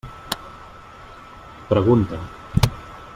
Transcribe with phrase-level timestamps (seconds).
[1.69, 2.17] Pregunta.